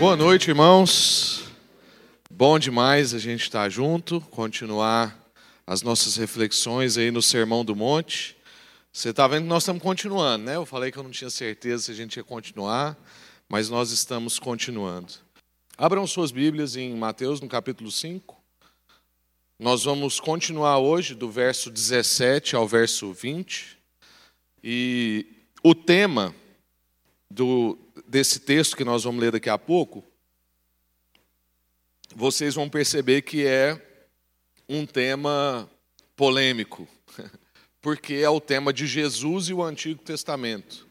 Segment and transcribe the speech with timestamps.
[0.00, 1.44] Boa noite, irmãos.
[2.30, 5.14] Bom demais a gente estar junto, continuar
[5.66, 8.34] as nossas reflexões aí no Sermão do Monte.
[8.90, 10.56] Você está vendo que nós estamos continuando, né?
[10.56, 12.96] Eu falei que eu não tinha certeza se a gente ia continuar,
[13.46, 15.12] mas nós estamos continuando.
[15.76, 18.40] Abram suas Bíblias em Mateus, no capítulo 5.
[19.58, 23.76] Nós vamos continuar hoje do verso 17 ao verso 20.
[24.64, 25.26] E
[25.62, 26.34] o tema
[27.30, 27.78] do,
[28.10, 30.04] desse texto que nós vamos ler daqui a pouco,
[32.14, 33.80] vocês vão perceber que é
[34.68, 35.70] um tema
[36.16, 36.88] polêmico,
[37.80, 40.88] porque é o tema de Jesus e o Antigo Testamento.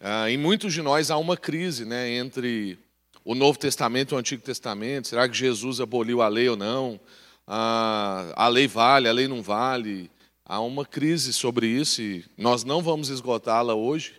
[0.00, 2.78] Ah, em muitos de nós há uma crise né, entre
[3.22, 5.08] o Novo Testamento e o Antigo Testamento.
[5.08, 6.98] Será que Jesus aboliu a lei ou não?
[7.46, 10.10] Ah, a lei vale, a lei não vale.
[10.46, 14.18] Há uma crise sobre isso e nós não vamos esgotá-la hoje,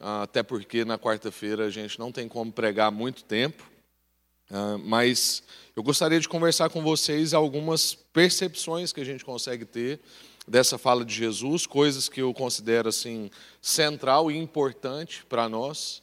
[0.00, 3.64] até porque na quarta-feira a gente não tem como pregar muito tempo,
[4.50, 5.42] ah, mas
[5.74, 10.00] eu gostaria de conversar com vocês algumas percepções que a gente consegue ter
[10.46, 13.30] dessa fala de Jesus, coisas que eu considero assim
[13.62, 16.02] central e importante para nós,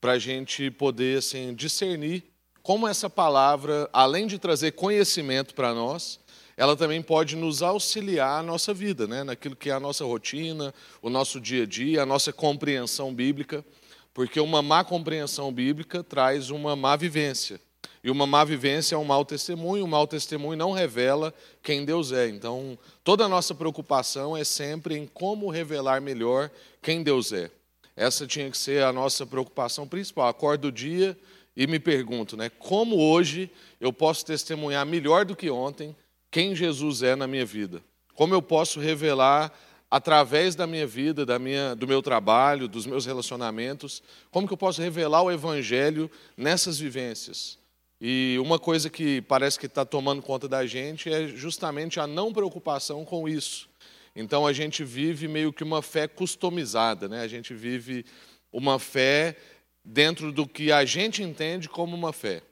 [0.00, 2.24] para a gente poder assim discernir
[2.62, 6.20] como essa palavra, além de trazer conhecimento para nós,
[6.60, 9.24] ela também pode nos auxiliar a nossa vida, né?
[9.24, 13.64] naquilo que é a nossa rotina, o nosso dia a dia, a nossa compreensão bíblica,
[14.12, 17.58] porque uma má compreensão bíblica traz uma má vivência.
[18.04, 22.12] E uma má vivência é um mau testemunho, um mau testemunho não revela quem Deus
[22.12, 22.28] é.
[22.28, 26.50] Então, toda a nossa preocupação é sempre em como revelar melhor
[26.82, 27.50] quem Deus é.
[27.96, 30.28] Essa tinha que ser a nossa preocupação principal.
[30.28, 31.16] Acordo o dia
[31.56, 33.50] e me pergunto, né, como hoje
[33.80, 35.96] eu posso testemunhar melhor do que ontem
[36.30, 37.82] quem Jesus é na minha vida.
[38.14, 39.52] Como eu posso revelar
[39.90, 44.58] através da minha vida, da minha, do meu trabalho, dos meus relacionamentos, como que eu
[44.58, 47.58] posso revelar o Evangelho nessas vivências?
[48.00, 52.32] E uma coisa que parece que está tomando conta da gente é justamente a não
[52.32, 53.68] preocupação com isso.
[54.14, 57.20] Então a gente vive meio que uma fé customizada, né?
[57.20, 58.04] a gente vive
[58.52, 59.36] uma fé
[59.84, 62.42] dentro do que a gente entende como uma fé.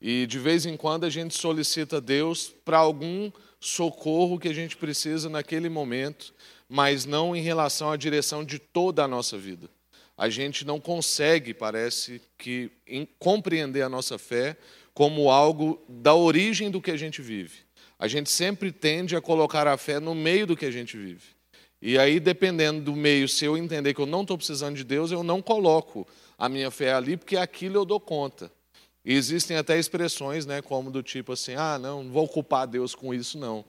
[0.00, 3.30] E de vez em quando a gente solicita a Deus para algum
[3.60, 6.32] socorro que a gente precisa naquele momento,
[6.68, 9.68] mas não em relação à direção de toda a nossa vida.
[10.16, 12.70] A gente não consegue, parece que,
[13.18, 14.56] compreender a nossa fé
[14.94, 17.58] como algo da origem do que a gente vive.
[17.98, 21.22] A gente sempre tende a colocar a fé no meio do que a gente vive.
[21.82, 25.10] E aí, dependendo do meio, se eu entender que eu não estou precisando de Deus,
[25.10, 26.06] eu não coloco
[26.38, 28.52] a minha fé ali, porque aquilo eu dou conta.
[29.04, 32.94] E existem até expressões, né, como do tipo assim, ah, não, não vou culpar Deus
[32.94, 33.64] com isso, não.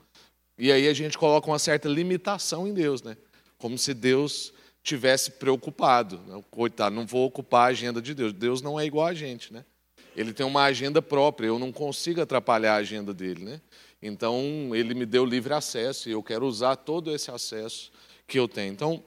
[0.58, 3.16] E aí a gente coloca uma certa limitação em Deus, né?
[3.56, 6.20] Como se Deus tivesse preocupado.
[6.50, 8.32] Coitado, não vou ocupar a agenda de Deus.
[8.32, 9.64] Deus não é igual a gente, né?
[10.14, 13.60] Ele tem uma agenda própria, eu não consigo atrapalhar a agenda dele, né?
[14.02, 17.90] Então, ele me deu livre acesso e eu quero usar todo esse acesso
[18.26, 18.72] que eu tenho.
[18.72, 19.02] Então,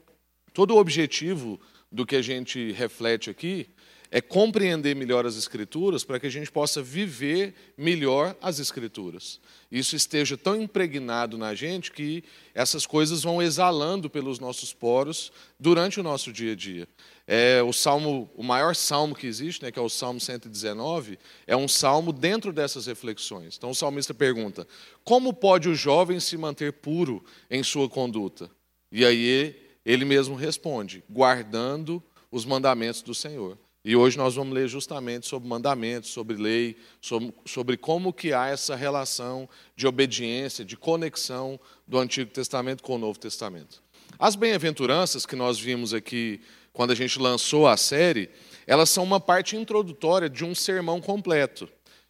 [0.54, 1.60] todo o objetivo
[1.92, 3.70] do que a gente reflete aqui
[4.16, 9.42] é compreender melhor as Escrituras para que a gente possa viver melhor as Escrituras.
[9.70, 12.24] Isso esteja tão impregnado na gente que
[12.54, 16.88] essas coisas vão exalando pelos nossos poros durante o nosso dia a dia.
[17.28, 21.58] É o salmo, o maior salmo que existe, né, que é o Salmo 119, é
[21.58, 23.58] um salmo dentro dessas reflexões.
[23.58, 24.66] Então o salmista pergunta:
[25.04, 27.22] como pode o jovem se manter puro
[27.52, 28.50] em sua conduta?
[28.90, 33.58] E aí ele mesmo responde: guardando os mandamentos do Senhor.
[33.88, 38.48] E hoje nós vamos ler justamente sobre mandamentos, sobre lei, sobre, sobre, como que há
[38.48, 43.84] essa relação de obediência, de conexão do Antigo Testamento com o Novo Testamento.
[44.18, 46.42] As bem-aventuranças que nós vimos aqui
[46.74, 48.32] quando a gente lançou a série,
[48.66, 51.70] elas são uma parte introdutória de um sermão completo.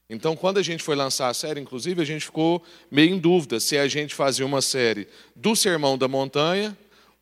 [0.09, 3.59] Então, quando a gente foi lançar a série, inclusive, a gente ficou meio em dúvida
[3.59, 6.77] se a gente fazia uma série do Sermão da Montanha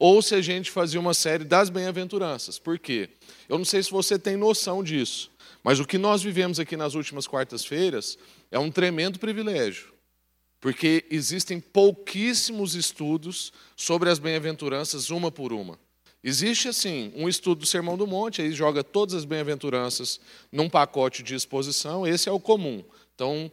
[0.06, 2.60] ou se a gente fazia uma série das bem-aventuranças.
[2.60, 3.10] Por quê?
[3.48, 5.32] Eu não sei se você tem noção disso,
[5.64, 8.18] mas o que nós vivemos aqui nas últimas quartas-feiras
[8.52, 9.94] é um tremendo privilégio.
[10.60, 15.80] Porque existem pouquíssimos estudos sobre as bem-aventuranças, uma por uma.
[16.22, 20.20] Existe, assim, um estudo do Sermão do Monte, aí joga todas as bem-aventuranças
[20.52, 22.84] num pacote de exposição, esse é o comum.
[23.16, 23.50] Então,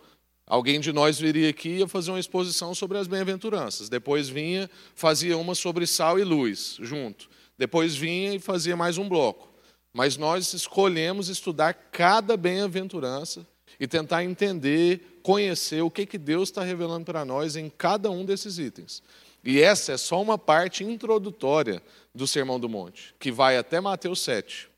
[0.50, 3.88] Alguém de nós viria aqui e ia fazer uma exposição sobre as bem-aventuranças.
[3.88, 7.30] Depois vinha, fazia uma sobre sal e luz, junto.
[7.56, 9.48] Depois vinha e fazia mais um bloco.
[9.92, 13.46] Mas nós escolhemos estudar cada bem-aventurança
[13.78, 18.24] e tentar entender, conhecer o que, que Deus está revelando para nós em cada um
[18.24, 19.04] desses itens.
[19.44, 21.80] E essa é só uma parte introdutória
[22.12, 24.68] do Sermão do Monte, que vai até Mateus 7.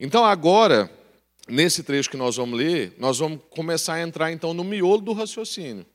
[0.00, 0.90] Então agora
[1.48, 5.12] nesse trecho que nós vamos ler, nós vamos começar a entrar então no miolo do
[5.12, 5.86] raciocínio.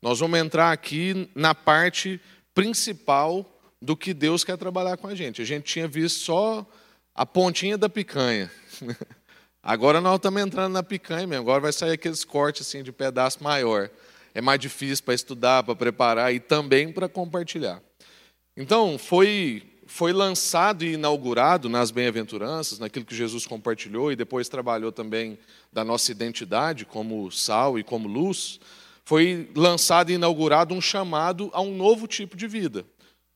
[0.00, 2.20] Nós vamos entrar aqui na parte
[2.54, 3.46] principal
[3.80, 5.42] do que Deus quer trabalhar com a gente.
[5.42, 6.66] A gente tinha visto só
[7.14, 8.50] a pontinha da picanha.
[9.62, 11.42] Agora nós estamos entrando na picanha mesmo.
[11.42, 13.90] Agora vai sair aqueles cortes assim de pedaço maior.
[14.34, 17.80] É mais difícil para estudar, para preparar e também para compartilhar.
[18.56, 24.92] Então, foi foi lançado e inaugurado nas bem-aventuranças, naquilo que Jesus compartilhou e depois trabalhou
[24.92, 25.38] também
[25.72, 28.60] da nossa identidade como sal e como luz,
[29.04, 32.84] foi lançado e inaugurado um chamado a um novo tipo de vida.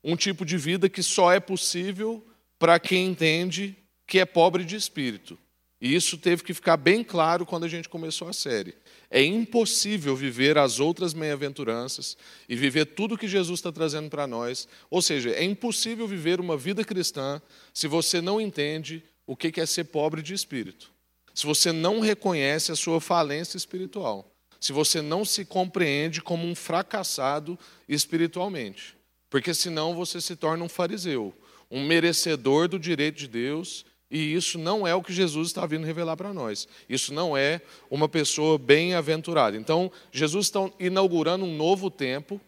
[0.02, 2.24] Um tipo de vida que só é possível
[2.58, 3.76] para quem entende
[4.06, 5.36] que é pobre de espírito.
[5.80, 8.74] E isso teve que ficar bem claro quando a gente começou a série.
[9.10, 12.16] É impossível viver as outras bem-aventuranças
[12.48, 14.66] e viver tudo que Jesus está trazendo para nós.
[14.90, 17.40] Ou seja, é impossível viver uma vida cristã
[17.72, 20.90] se você não entende o que é ser pobre de espírito.
[21.34, 24.30] Se você não reconhece a sua falência espiritual.
[24.58, 27.58] Se você não se compreende como um fracassado
[27.88, 28.96] espiritualmente.
[29.28, 31.34] Porque senão você se torna um fariseu,
[31.70, 35.84] um merecedor do direito de Deus e isso não é o que Jesus está vindo
[35.84, 36.68] revelar para nós.
[36.88, 37.60] Isso não é
[37.90, 39.56] uma pessoa bem-aventurada.
[39.56, 42.40] Então, Jesus está inaugurando um novo tempo,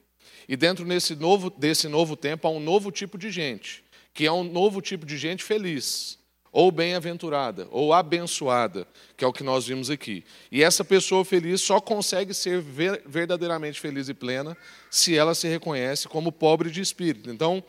[0.49, 3.85] e dentro desse novo, desse novo tempo há um novo tipo de gente,
[4.15, 6.17] que é um novo tipo de gente feliz,
[6.53, 10.25] ou bem-aventurada, ou abençoada, que é o que nós vimos aqui.
[10.51, 12.63] E essa pessoa feliz só consegue ser
[13.05, 14.57] verdadeiramente feliz e plena
[14.91, 17.31] se ela se reconhece como pobre de espírito.
[17.31, 17.63] Então,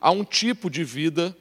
[0.00, 1.34] há um tipo de vida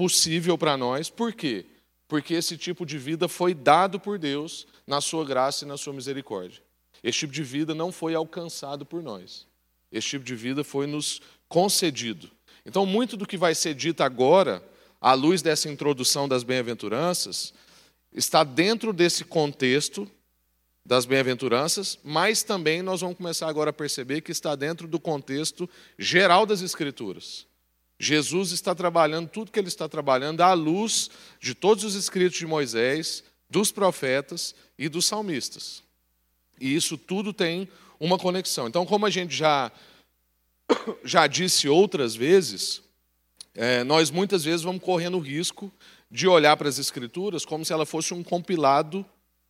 [0.00, 1.10] possível para nós.
[1.10, 1.66] Por quê?
[2.08, 5.92] Porque esse tipo de vida foi dado por Deus na sua graça e na sua
[5.92, 6.62] misericórdia.
[7.04, 9.46] Esse tipo de vida não foi alcançado por nós.
[9.92, 11.20] Esse tipo de vida foi nos
[11.50, 12.30] concedido.
[12.64, 14.66] Então, muito do que vai ser dito agora,
[14.98, 17.52] à luz dessa introdução das bem-aventuranças,
[18.10, 20.10] está dentro desse contexto
[20.82, 25.68] das bem-aventuranças, mas também nós vamos começar agora a perceber que está dentro do contexto
[25.98, 27.49] geral das Escrituras.
[28.02, 32.46] Jesus está trabalhando tudo que ele está trabalhando à luz de todos os escritos de
[32.46, 35.82] Moisés, dos profetas e dos salmistas.
[36.58, 37.68] E isso tudo tem
[38.00, 38.66] uma conexão.
[38.66, 39.70] Então, como a gente já,
[41.04, 42.80] já disse outras vezes,
[43.54, 45.70] é, nós muitas vezes vamos correndo o risco
[46.10, 49.04] de olhar para as Escrituras como se ela fosse um compilado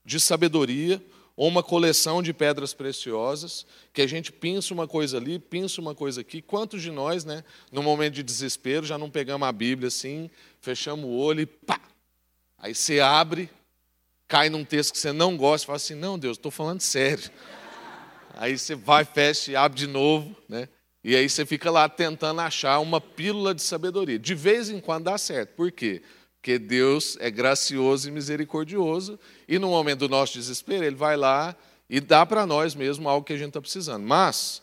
[0.04, 1.00] de sabedoria
[1.40, 3.64] ou uma coleção de pedras preciosas,
[3.94, 6.42] que a gente pinça uma coisa ali, pinça uma coisa aqui.
[6.42, 7.42] Quantos de nós, né,
[7.72, 10.28] no momento de desespero, já não pegamos a Bíblia assim,
[10.60, 11.80] fechamos o olho e pá!
[12.58, 13.48] Aí você abre,
[14.28, 17.30] cai num texto que você não gosta e fala assim: Não, Deus, estou falando sério.
[18.34, 20.68] Aí você vai, fecha e abre de novo, né?
[21.02, 24.18] E aí você fica lá tentando achar uma pílula de sabedoria.
[24.18, 25.54] De vez em quando dá certo.
[25.54, 26.02] Por quê?
[26.02, 26.19] Porque
[26.58, 31.54] Deus é gracioso e misericordioso, e no momento do nosso desespero, Ele vai lá
[31.88, 34.06] e dá para nós mesmo algo que a gente está precisando.
[34.06, 34.62] Mas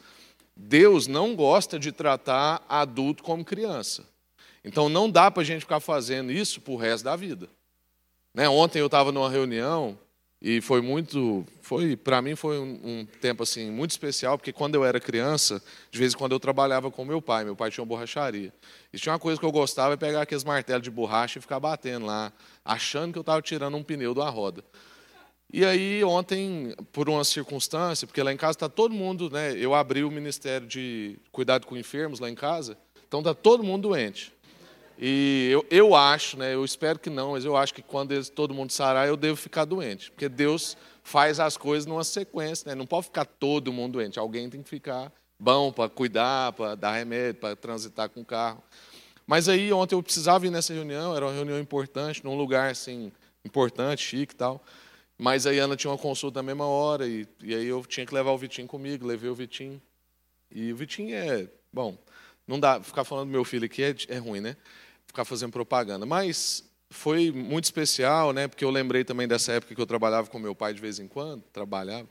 [0.56, 4.04] Deus não gosta de tratar adulto como criança.
[4.64, 7.48] Então não dá para a gente ficar fazendo isso para o resto da vida.
[8.34, 8.50] Né?
[8.50, 9.98] Ontem eu estava numa reunião
[10.40, 14.76] e foi muito, foi para mim foi um, um, tempo assim muito especial, porque quando
[14.76, 17.44] eu era criança, de vez em quando eu trabalhava com meu pai.
[17.44, 18.54] Meu pai tinha uma borracharia.
[18.94, 21.60] E tinha uma coisa que eu gostava é pegar aqueles martelos de borracha e ficar
[21.60, 22.32] batendo lá,
[22.64, 24.64] achando que eu estava tirando um pneu da roda.
[25.52, 29.58] E aí ontem, por uma circunstância, porque lá em casa está todo mundo, né?
[29.58, 32.78] Eu abri o ministério de cuidado com enfermos lá em casa,
[33.08, 34.34] então está todo mundo doente.
[35.00, 38.30] E eu, eu acho, né, eu espero que não, mas eu acho que quando eles,
[38.30, 40.10] todo mundo sarar, eu devo ficar doente.
[40.12, 42.76] Porque Deus faz as coisas numa sequência, né?
[42.76, 44.18] não pode ficar todo mundo doente.
[44.18, 48.62] Alguém tem que ficar bom para cuidar, para dar remédio, para transitar com o carro.
[49.26, 53.12] Mas aí ontem eu precisava ir nessa reunião, era uma reunião importante, num lugar assim,
[53.46, 54.64] importante, chique e tal.
[55.18, 58.06] Mas aí a Ana tinha uma consulta na mesma hora, e, e aí eu tinha
[58.06, 59.82] que levar o Vitinho comigo, levei o Vitinho.
[60.50, 61.98] E o Vitinho é, bom,
[62.48, 64.56] não dá, ficar falando do meu filho aqui é, é ruim, né?
[65.18, 66.06] Ficar fazendo propaganda.
[66.06, 68.48] Mas foi muito especial, né?
[68.48, 71.08] Porque eu lembrei também dessa época que eu trabalhava com meu pai de vez em
[71.08, 72.08] quando, trabalhava.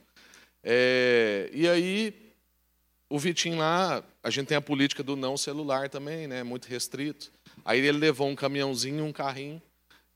[0.61, 2.13] É, e aí
[3.09, 6.43] o Vitinho lá, a gente tem a política do não celular também, né?
[6.43, 7.31] Muito restrito.
[7.63, 9.61] Aí ele levou um caminhãozinho, um carrinho,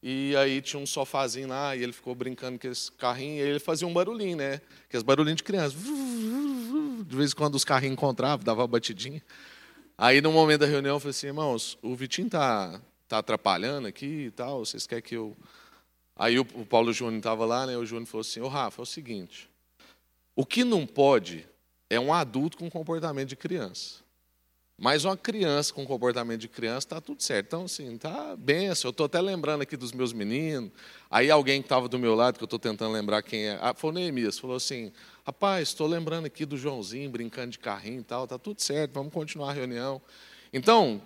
[0.04, 3.60] e aí tinha um sofazinho lá, e ele ficou brincando com esse carrinho, e ele
[3.60, 4.60] fazia um barulhinho, né?
[4.88, 5.76] Aqueles barulhinhos de criança.
[7.06, 9.22] De vez em quando os carrinhos encontravam, dava batidinha.
[10.04, 14.26] Aí, no momento da reunião, eu falei assim, irmãos, o Vitinho está tá atrapalhando aqui
[14.26, 15.38] e tal, vocês querem que eu...
[16.16, 17.78] Aí o, o Paulo Júnior estava lá, né?
[17.78, 19.48] O Júnior falou assim, ô Rafa, é o seguinte,
[20.36, 21.48] o que não pode
[21.88, 23.98] é um adulto com comportamento de criança.
[24.76, 27.46] Mas uma criança com comportamento de criança está tudo certo.
[27.46, 28.90] Então, assim, tá benção.
[28.90, 30.72] Eu estou até lembrando aqui dos meus meninos.
[31.12, 33.76] Aí alguém que estava do meu lado, que eu estou tentando lembrar quem é, ah,
[33.76, 34.92] foi o Neemias, falou assim:
[35.26, 39.14] rapaz, estou lembrando aqui do Joãozinho brincando de carrinho e tal, está tudo certo, vamos
[39.14, 40.02] continuar a reunião.
[40.54, 41.02] Então,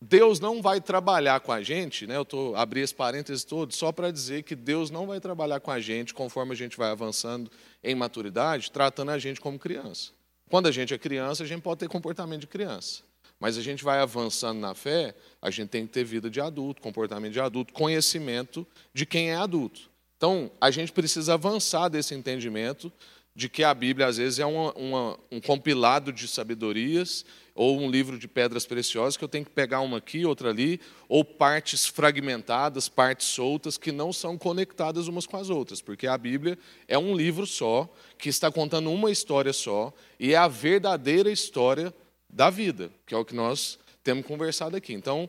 [0.00, 2.16] Deus não vai trabalhar com a gente, né?
[2.16, 5.70] Eu estou abri esse parênteses todo só para dizer que Deus não vai trabalhar com
[5.70, 7.48] a gente conforme a gente vai avançando
[7.84, 10.10] em maturidade, tratando a gente como criança.
[10.50, 13.02] Quando a gente é criança, a gente pode ter comportamento de criança.
[13.38, 16.82] Mas a gente vai avançando na fé, a gente tem que ter vida de adulto,
[16.82, 19.88] comportamento de adulto, conhecimento de quem é adulto.
[20.16, 22.92] Então, a gente precisa avançar desse entendimento
[23.34, 27.24] de que a Bíblia, às vezes, é uma, uma, um compilado de sabedorias
[27.54, 30.80] ou um livro de pedras preciosas que eu tenho que pegar uma aqui, outra ali,
[31.08, 36.16] ou partes fragmentadas, partes soltas, que não são conectadas umas com as outras, porque a
[36.16, 36.58] Bíblia
[36.88, 41.92] é um livro só, que está contando uma história só, e é a verdadeira história
[42.28, 44.94] da vida, que é o que nós temos conversado aqui.
[44.94, 45.28] Então,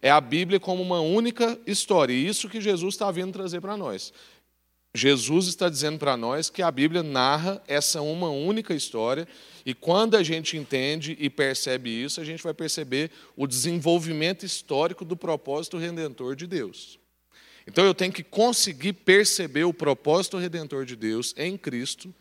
[0.00, 3.76] é a Bíblia como uma única história, e isso que Jesus está vindo trazer para
[3.76, 4.12] nós.
[4.94, 9.26] Jesus está dizendo para nós que a Bíblia narra essa uma única história,
[9.66, 15.04] e quando a gente entende e percebe isso, a gente vai perceber o desenvolvimento histórico
[15.04, 16.98] do propósito redentor de Deus.
[17.66, 22.14] Então eu tenho que conseguir perceber o propósito redentor de Deus em Cristo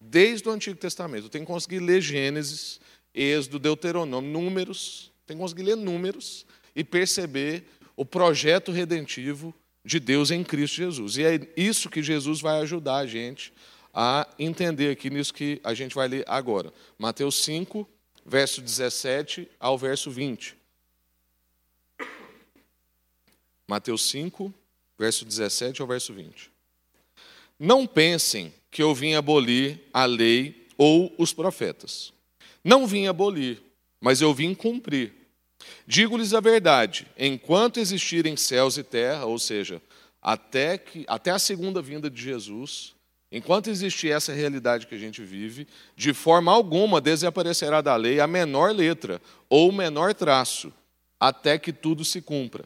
[0.00, 1.24] desde o Antigo Testamento.
[1.24, 2.80] Eu tenho que conseguir ler Gênesis,
[3.14, 7.64] Êxodo, Deuteronômio, Números, tem que conseguir ler Números e perceber
[7.96, 9.54] o projeto redentivo
[9.84, 11.16] de Deus em Cristo Jesus.
[11.16, 13.52] E é isso que Jesus vai ajudar a gente
[13.92, 16.72] a entender aqui nisso que a gente vai ler agora.
[16.98, 17.88] Mateus 5,
[18.24, 20.56] verso 17 ao verso 20.
[23.68, 24.52] Mateus 5,
[24.98, 26.50] verso 17 ao verso 20.
[27.58, 32.12] Não pensem que eu vim abolir a lei ou os profetas.
[32.64, 33.62] Não vim abolir,
[34.00, 35.12] mas eu vim cumprir.
[35.86, 39.80] Digo-lhes a verdade: enquanto existirem céus e terra, ou seja,
[40.22, 42.94] até, que, até a segunda vinda de Jesus,
[43.30, 48.26] enquanto existir essa realidade que a gente vive, de forma alguma desaparecerá da lei a
[48.26, 50.72] menor letra ou o menor traço,
[51.20, 52.64] até que tudo se cumpra.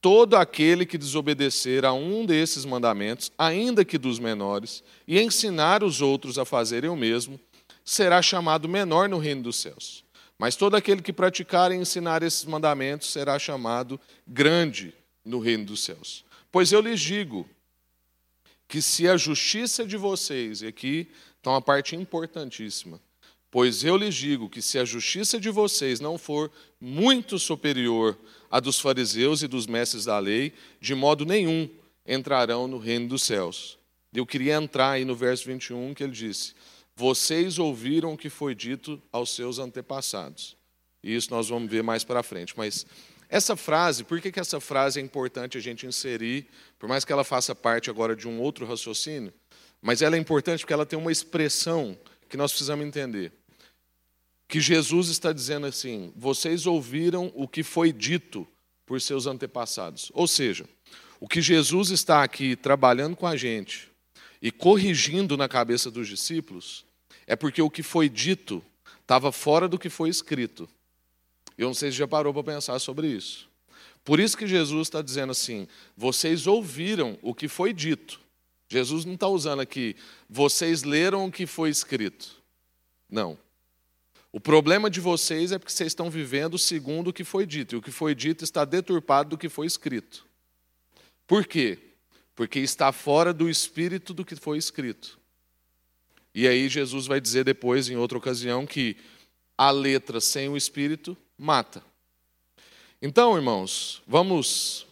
[0.00, 6.02] Todo aquele que desobedecer a um desses mandamentos, ainda que dos menores, e ensinar os
[6.02, 7.40] outros a fazerem o mesmo,
[7.82, 10.03] será chamado menor no reino dos céus.
[10.38, 14.92] Mas todo aquele que praticar e ensinar esses mandamentos será chamado grande
[15.24, 16.24] no reino dos céus.
[16.50, 17.48] Pois eu lhes digo
[18.68, 23.00] que se a justiça de vocês, e aqui está uma parte importantíssima,
[23.50, 26.50] pois eu lhes digo que se a justiça de vocês não for
[26.80, 28.18] muito superior
[28.50, 31.68] à dos fariseus e dos mestres da lei, de modo nenhum
[32.06, 33.78] entrarão no reino dos céus.
[34.12, 36.54] Eu queria entrar aí no verso 21 que ele disse:
[36.96, 40.56] vocês ouviram o que foi dito aos seus antepassados.
[41.02, 42.54] E isso nós vamos ver mais para frente.
[42.56, 42.86] Mas
[43.28, 46.46] essa frase, por que, que essa frase é importante a gente inserir,
[46.78, 49.32] por mais que ela faça parte agora de um outro raciocínio,
[49.82, 51.98] mas ela é importante porque ela tem uma expressão
[52.28, 53.32] que nós precisamos entender.
[54.48, 58.46] Que Jesus está dizendo assim: vocês ouviram o que foi dito
[58.86, 60.10] por seus antepassados.
[60.14, 60.64] Ou seja,
[61.20, 63.90] o que Jesus está aqui trabalhando com a gente,
[64.44, 66.84] e corrigindo na cabeça dos discípulos,
[67.26, 68.62] é porque o que foi dito
[69.00, 70.68] estava fora do que foi escrito.
[71.56, 73.48] Eu não sei se já parou para pensar sobre isso.
[74.04, 78.20] Por isso que Jesus está dizendo assim: vocês ouviram o que foi dito.
[78.68, 79.96] Jesus não está usando aqui,
[80.28, 82.36] vocês leram o que foi escrito.
[83.08, 83.38] Não.
[84.30, 87.78] O problema de vocês é porque vocês estão vivendo segundo o que foi dito, e
[87.78, 90.26] o que foi dito está deturpado do que foi escrito.
[91.26, 91.93] Por quê?
[92.34, 95.18] Porque está fora do espírito do que foi escrito.
[96.34, 98.96] E aí Jesus vai dizer depois, em outra ocasião, que
[99.56, 101.82] a letra sem o espírito mata.
[103.00, 104.86] Então, irmãos, vamos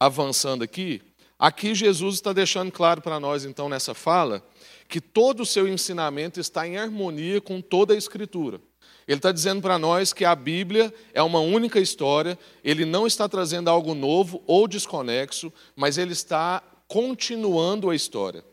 [0.00, 1.02] avançando aqui.
[1.38, 4.42] Aqui Jesus está deixando claro para nós, então, nessa fala,
[4.88, 8.60] que todo o seu ensinamento está em harmonia com toda a Escritura.
[9.06, 13.28] Ele está dizendo para nós que a Bíblia é uma única história, ele não está
[13.28, 18.44] trazendo algo novo ou desconexo, mas ele está continuando a história.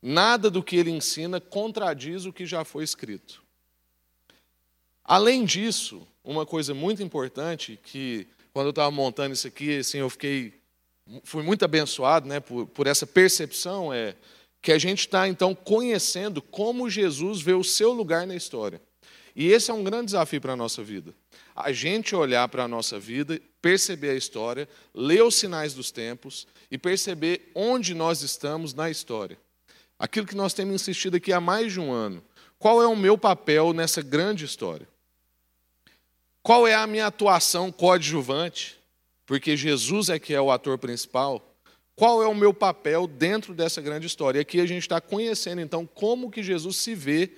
[0.00, 3.42] Nada do que ele ensina contradiz o que já foi escrito.
[5.02, 10.10] Além disso, uma coisa muito importante que quando eu estava montando isso aqui, assim, eu
[10.10, 10.52] fiquei
[11.24, 14.14] fui muito abençoado, né, por, por essa percepção é
[14.60, 18.80] que a gente está então conhecendo como Jesus vê o seu lugar na história.
[19.34, 21.14] E esse é um grande desafio para a nossa vida.
[21.60, 26.46] A gente olhar para a nossa vida, perceber a história, ler os sinais dos tempos
[26.70, 29.36] e perceber onde nós estamos na história.
[29.98, 32.22] Aquilo que nós temos insistido aqui há mais de um ano.
[32.60, 34.88] Qual é o meu papel nessa grande história?
[36.42, 38.78] Qual é a minha atuação coadjuvante?
[39.26, 41.44] Porque Jesus é que é o ator principal.
[41.96, 44.38] Qual é o meu papel dentro dessa grande história?
[44.38, 47.32] E aqui a gente está conhecendo então como que Jesus se vê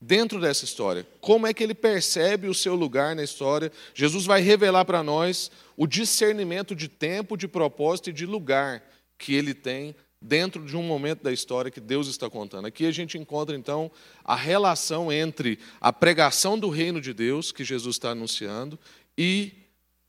[0.00, 1.06] dentro dessa história.
[1.20, 3.72] Como é que ele percebe o seu lugar na história?
[3.94, 8.82] Jesus vai revelar para nós o discernimento de tempo, de propósito e de lugar
[9.16, 12.66] que ele tem dentro de um momento da história que Deus está contando.
[12.66, 13.90] Aqui a gente encontra então
[14.24, 18.78] a relação entre a pregação do reino de Deus que Jesus está anunciando
[19.16, 19.52] e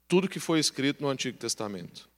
[0.07, 2.09] tudo que foi escrito no Antigo Testamento.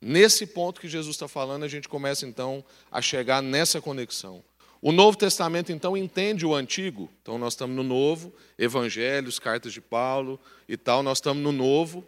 [0.00, 4.44] Nesse ponto que Jesus está falando, a gente começa então a chegar nessa conexão.
[4.80, 7.10] O Novo Testamento, então, entende o Antigo.
[7.20, 12.06] Então, nós estamos no Novo, Evangelhos, cartas de Paulo e tal, nós estamos no Novo,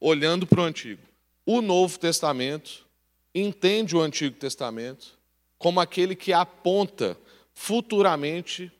[0.00, 1.02] olhando para o Antigo.
[1.46, 2.86] O Novo Testamento
[3.34, 5.18] entende o Antigo Testamento
[5.58, 7.16] como aquele que aponta
[7.54, 8.70] futuramente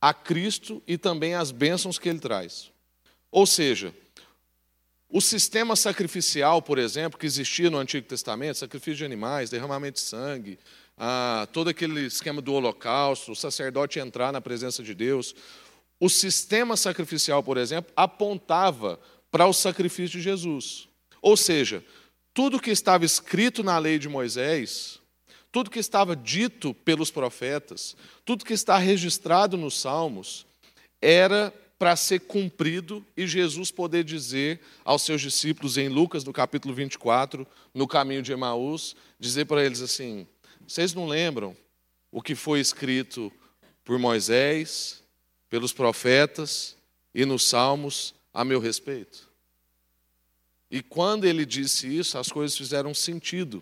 [0.00, 2.70] a Cristo e também as bênçãos que ele traz.
[3.30, 3.94] Ou seja,
[5.08, 10.06] o sistema sacrificial, por exemplo, que existia no Antigo Testamento, sacrifício de animais, derramamento de
[10.06, 10.58] sangue,
[11.02, 15.34] ah, todo aquele esquema do holocausto, o sacerdote entrar na presença de Deus,
[15.98, 20.88] o sistema sacrificial, por exemplo, apontava para o sacrifício de Jesus.
[21.22, 21.82] Ou seja,
[22.34, 25.00] tudo que estava escrito na lei de Moisés,
[25.50, 30.46] tudo que estava dito pelos profetas, tudo que está registrado nos Salmos,
[31.00, 36.74] era para ser cumprido e Jesus poder dizer aos seus discípulos em Lucas, no capítulo
[36.74, 40.26] 24, no caminho de Emaús, dizer para eles assim:
[40.70, 41.56] vocês não lembram
[42.12, 43.32] o que foi escrito
[43.84, 45.02] por Moisés,
[45.48, 46.76] pelos profetas
[47.12, 49.28] e nos Salmos a meu respeito?
[50.70, 53.60] E quando ele disse isso, as coisas fizeram sentido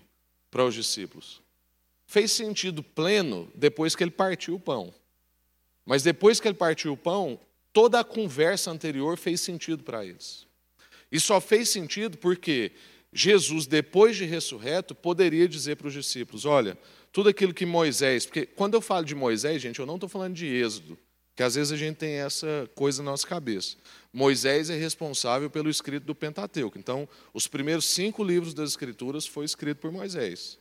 [0.51, 1.41] para os discípulos.
[2.07, 4.93] Fez sentido pleno depois que ele partiu o pão.
[5.87, 7.41] Mas depois que ele partiu o pão,
[7.73, 10.47] toda a conversa anterior fez sentido para eles.
[11.11, 12.71] E só fez sentido porque
[13.13, 16.77] Jesus, depois de ressurreto, poderia dizer para os discípulos: olha,
[17.13, 18.27] tudo aquilo que Moisés.
[18.27, 20.99] Porque quando eu falo de Moisés, gente, eu não estou falando de Êxodo,
[21.35, 23.77] que às vezes a gente tem essa coisa na nossa cabeça.
[24.13, 26.79] Moisés é responsável pelo escrito do Pentateuco.
[26.79, 30.59] Então, os primeiros cinco livros das Escrituras foi escrito por Moisés.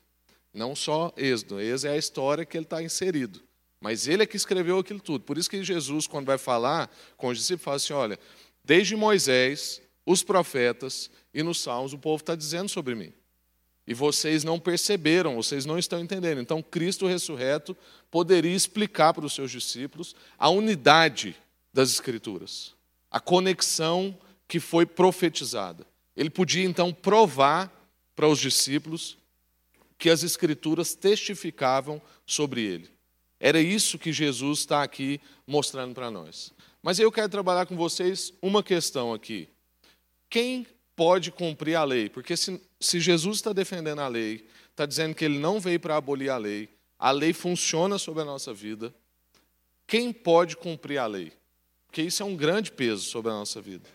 [0.53, 1.59] Não só Êxodo.
[1.59, 3.41] Êxodo é a história que ele está inserido.
[3.79, 5.23] Mas ele é que escreveu aquilo tudo.
[5.23, 8.19] Por isso que Jesus, quando vai falar com os discípulos, fala assim: olha,
[8.63, 13.13] desde Moisés, os profetas e nos Salmos, o povo está dizendo sobre mim.
[13.87, 16.41] E vocês não perceberam, vocês não estão entendendo.
[16.41, 17.75] Então, Cristo ressurreto
[18.11, 21.35] poderia explicar para os seus discípulos a unidade
[21.73, 22.73] das Escrituras,
[23.09, 25.87] a conexão que foi profetizada.
[26.15, 27.71] Ele podia então provar
[28.15, 29.17] para os discípulos
[29.97, 32.89] que as Escrituras testificavam sobre ele.
[33.39, 36.51] Era isso que Jesus está aqui mostrando para nós.
[36.81, 39.47] Mas eu quero trabalhar com vocês uma questão aqui.
[40.29, 40.65] Quem
[40.97, 42.09] pode cumprir a lei?
[42.09, 45.95] Porque se, se Jesus está defendendo a lei, está dizendo que ele não veio para
[45.95, 48.93] abolir a lei, a lei funciona sobre a nossa vida,
[49.85, 51.31] quem pode cumprir a lei?
[51.85, 53.87] Porque isso é um grande peso sobre a nossa vida.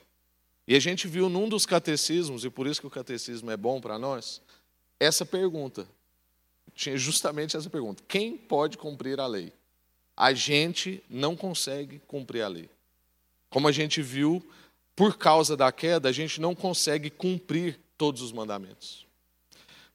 [0.66, 3.80] E a gente viu num dos catecismos, e por isso que o catecismo é bom
[3.80, 4.40] para nós,
[4.98, 5.86] essa pergunta
[6.74, 9.52] tinha justamente essa pergunta: quem pode cumprir a lei?
[10.16, 12.70] A gente não consegue cumprir a lei.
[13.50, 14.42] Como a gente viu,
[14.94, 19.06] por causa da queda, a gente não consegue cumprir todos os mandamentos.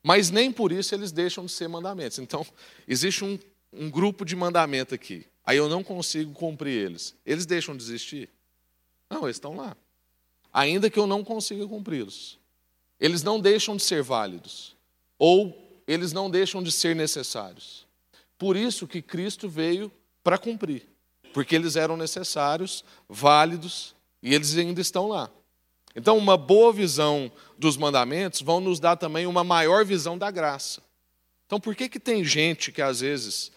[0.02, 2.20] Mas nem por isso eles deixam de ser mandamentos.
[2.20, 2.46] Então,
[2.88, 3.38] existe um,
[3.74, 5.26] um grupo de mandamento aqui.
[5.46, 7.16] Aí eu não consigo cumprir eles.
[7.26, 8.30] Eles deixam de existir?
[9.10, 9.76] Não, eles estão lá.
[10.52, 12.40] Ainda que eu não consiga cumpri-los.
[13.00, 14.76] Eles não deixam de ser válidos.
[15.20, 17.86] Ou eles não deixam de ser necessários.
[18.38, 19.92] Por isso que Cristo veio
[20.24, 20.88] para cumprir,
[21.34, 25.30] porque eles eram necessários, válidos e eles ainda estão lá.
[25.96, 30.82] Então, uma boa visão dos mandamentos vão nos dar também uma maior visão da graça.
[31.46, 33.52] Então, por que, que tem gente que às vezes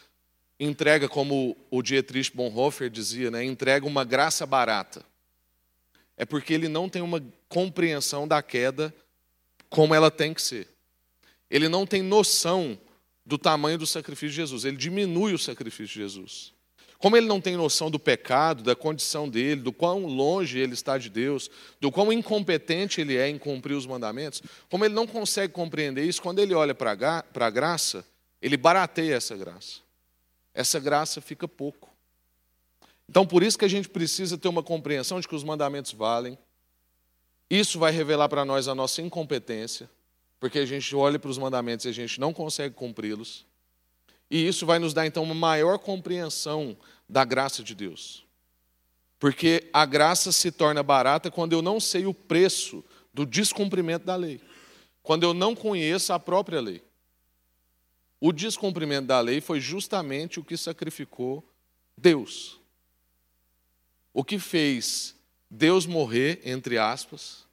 [0.58, 5.04] entrega, como o Dietrich Bonhoeffer dizia, né, entrega uma graça barata?
[6.16, 8.94] É porque ele não tem uma compreensão da queda
[9.68, 10.68] como ela tem que ser
[11.50, 12.78] ele não tem noção
[13.26, 16.54] do tamanho do sacrifício de Jesus, ele diminui o sacrifício de Jesus.
[17.00, 20.96] Como ele não tem noção do pecado, da condição dele, do quão longe ele está
[20.96, 25.52] de Deus, do quão incompetente ele é em cumprir os mandamentos, como ele não consegue
[25.52, 26.92] compreender isso, quando ele olha para
[27.34, 28.06] a graça,
[28.40, 29.80] ele barateia essa graça.
[30.54, 31.90] Essa graça fica pouco.
[33.08, 36.38] Então, por isso que a gente precisa ter uma compreensão de que os mandamentos valem.
[37.48, 39.90] Isso vai revelar para nós a nossa incompetência
[40.40, 43.44] porque a gente olha para os mandamentos e a gente não consegue cumpri-los.
[44.30, 46.76] E isso vai nos dar então uma maior compreensão
[47.08, 48.24] da graça de Deus.
[49.18, 54.16] Porque a graça se torna barata quando eu não sei o preço do descumprimento da
[54.16, 54.40] lei,
[55.02, 56.82] quando eu não conheço a própria lei.
[58.20, 61.44] O descumprimento da lei foi justamente o que sacrificou
[61.96, 62.60] Deus.
[64.12, 65.14] O que fez
[65.50, 67.44] Deus morrer, entre aspas,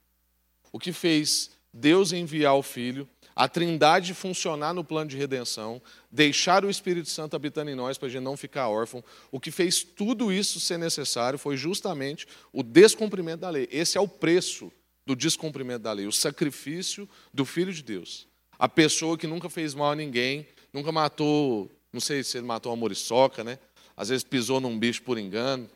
[0.70, 6.64] o que fez Deus enviar o Filho, a Trindade funcionar no plano de redenção, deixar
[6.64, 9.84] o Espírito Santo habitando em nós para a gente não ficar órfão, o que fez
[9.84, 13.68] tudo isso ser necessário foi justamente o descumprimento da lei.
[13.70, 14.72] Esse é o preço
[15.06, 18.26] do descumprimento da lei, o sacrifício do Filho de Deus.
[18.58, 22.72] A pessoa que nunca fez mal a ninguém, nunca matou, não sei se ele matou
[22.72, 23.60] uma moriçoca, né?
[23.96, 25.70] Às vezes pisou num bicho por engano,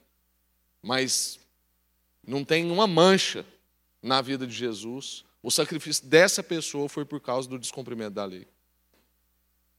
[0.83, 1.39] mas
[2.27, 3.47] não tem uma mancha
[4.03, 5.25] na vida de Jesus.
[5.43, 8.47] O sacrifício dessa pessoa foi por causa do descumprimento da lei.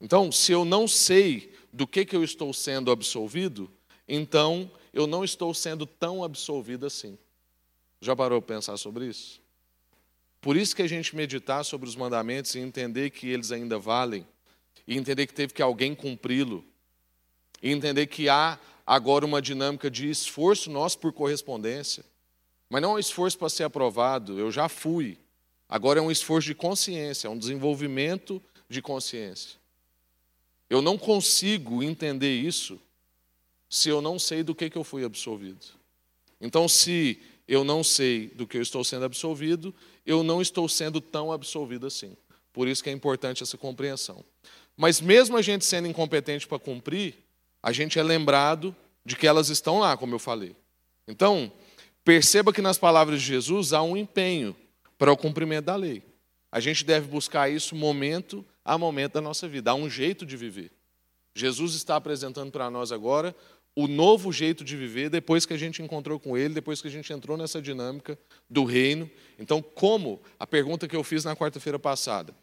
[0.01, 3.71] Então, se eu não sei do que, que eu estou sendo absolvido,
[4.07, 7.17] então eu não estou sendo tão absolvido assim.
[8.01, 9.41] Já parou para pensar sobre isso?
[10.41, 14.27] Por isso que a gente meditar sobre os mandamentos e entender que eles ainda valem,
[14.85, 16.65] e entender que teve que alguém cumpri-lo,
[17.61, 22.03] e entender que há agora uma dinâmica de esforço nosso por correspondência,
[22.69, 25.17] mas não é um esforço para ser aprovado, eu já fui.
[25.73, 29.57] Agora é um esforço de consciência, é um desenvolvimento de consciência.
[30.69, 32.79] Eu não consigo entender isso
[33.67, 35.65] se eu não sei do que, que eu fui absolvido.
[36.39, 39.73] Então, se eu não sei do que eu estou sendo absolvido,
[40.05, 42.15] eu não estou sendo tão absolvido assim.
[42.53, 44.23] Por isso que é importante essa compreensão.
[44.77, 47.15] Mas mesmo a gente sendo incompetente para cumprir,
[47.63, 50.55] a gente é lembrado de que elas estão lá, como eu falei.
[51.07, 51.51] Então,
[52.03, 54.55] Perceba que nas palavras de Jesus há um empenho
[55.03, 56.01] para o cumprimento da lei.
[56.49, 59.71] A gente deve buscar isso momento a momento da nossa vida.
[59.71, 60.71] Há um jeito de viver.
[61.35, 63.35] Jesus está apresentando para nós agora
[63.75, 66.89] o novo jeito de viver depois que a gente encontrou com Ele, depois que a
[66.89, 68.17] gente entrou nessa dinâmica
[68.49, 69.11] do reino.
[69.37, 70.21] Então, como?
[70.39, 72.33] A pergunta que eu fiz na quarta-feira passada.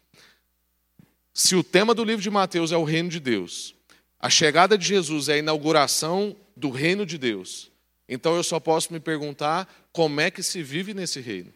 [1.33, 3.73] Se o tema do livro de Mateus é o reino de Deus,
[4.19, 7.71] a chegada de Jesus é a inauguração do reino de Deus,
[8.07, 11.51] então eu só posso me perguntar como é que se vive nesse reino.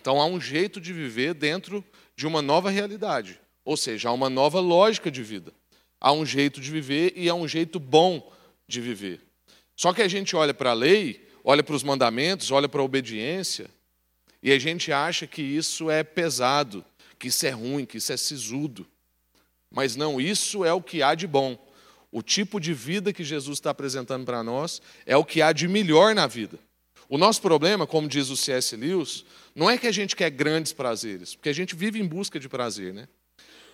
[0.00, 1.84] Então há um jeito de viver dentro
[2.14, 5.52] de uma nova realidade, ou seja, há uma nova lógica de vida.
[6.00, 8.32] Há um jeito de viver e há um jeito bom
[8.68, 9.20] de viver.
[9.74, 12.84] Só que a gente olha para a lei, olha para os mandamentos, olha para a
[12.84, 13.68] obediência,
[14.40, 16.84] e a gente acha que isso é pesado,
[17.18, 18.86] que isso é ruim, que isso é sisudo.
[19.68, 21.58] Mas não, isso é o que há de bom.
[22.12, 25.66] O tipo de vida que Jesus está apresentando para nós é o que há de
[25.66, 26.58] melhor na vida.
[27.08, 28.76] O nosso problema, como diz o C.S.
[28.76, 32.38] Lewis, não é que a gente quer grandes prazeres, porque a gente vive em busca
[32.38, 33.08] de prazer, né?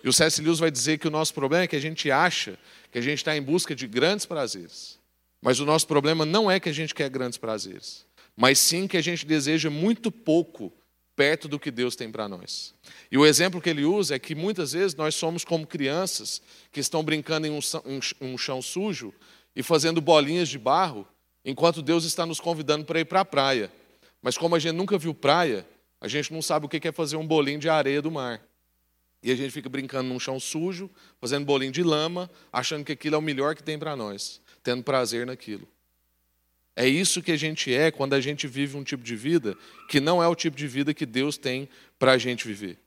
[0.03, 0.41] E o C.S.
[0.41, 2.57] Lewis vai dizer que o nosso problema é que a gente acha
[2.91, 4.99] que a gente está em busca de grandes prazeres.
[5.41, 8.97] Mas o nosso problema não é que a gente quer grandes prazeres, mas sim que
[8.97, 10.71] a gente deseja muito pouco
[11.15, 12.73] perto do que Deus tem para nós.
[13.11, 16.79] E o exemplo que ele usa é que muitas vezes nós somos como crianças que
[16.79, 17.59] estão brincando em
[18.21, 19.13] um, chão sujo
[19.55, 21.07] e fazendo bolinhas de barro,
[21.45, 23.71] enquanto Deus está nos convidando para ir para a praia.
[24.21, 25.65] Mas como a gente nunca viu praia,
[26.01, 28.41] a gente não sabe o que é fazer um bolinho de areia do mar.
[29.21, 33.15] E a gente fica brincando num chão sujo, fazendo bolinho de lama, achando que aquilo
[33.15, 35.67] é o melhor que tem para nós, tendo prazer naquilo.
[36.75, 39.55] É isso que a gente é quando a gente vive um tipo de vida
[39.87, 42.77] que não é o tipo de vida que Deus tem para a gente viver.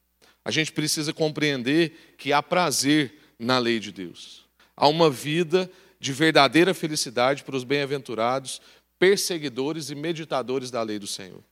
[0.45, 4.45] A gente precisa compreender que há prazer na lei de Deus.
[4.77, 8.61] Há uma vida de verdadeira felicidade para os bem-aventurados,
[8.99, 11.43] perseguidores e meditadores da lei do Senhor.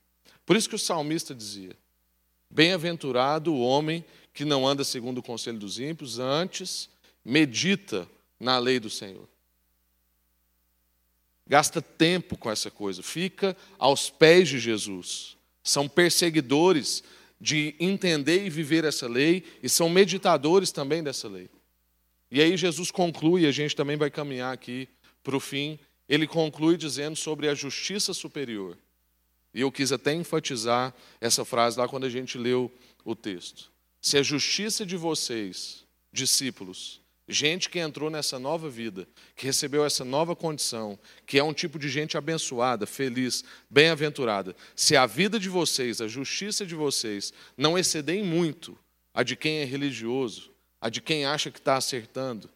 [0.45, 1.75] Por isso que o salmista dizia:
[2.49, 6.89] Bem-aventurado o homem que não anda segundo o conselho dos ímpios, antes
[7.23, 8.07] medita
[8.39, 9.27] na lei do Senhor.
[11.47, 15.37] Gasta tempo com essa coisa, fica aos pés de Jesus.
[15.63, 17.03] São perseguidores
[17.39, 21.49] de entender e viver essa lei e são meditadores também dessa lei.
[22.29, 24.87] E aí Jesus conclui, a gente também vai caminhar aqui
[25.23, 28.77] para o fim, ele conclui dizendo sobre a justiça superior.
[29.53, 32.71] E eu quis até enfatizar essa frase lá quando a gente leu
[33.03, 33.71] o texto.
[34.01, 40.05] Se a justiça de vocês, discípulos, Gente que entrou nessa nova vida, que recebeu essa
[40.05, 44.55] nova condição, que é um tipo de gente abençoada, feliz, bem-aventurada.
[44.73, 48.77] Se a vida de vocês, a justiça de vocês, não excedem muito
[49.13, 52.49] a de quem é religioso, a de quem acha que está acertando,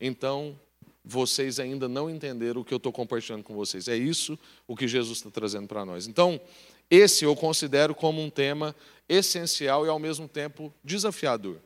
[0.00, 0.58] então
[1.04, 3.88] vocês ainda não entenderam o que eu estou compartilhando com vocês.
[3.88, 6.06] É isso o que Jesus está trazendo para nós.
[6.06, 6.40] Então,
[6.88, 8.74] esse eu considero como um tema
[9.08, 11.58] essencial e ao mesmo tempo desafiador.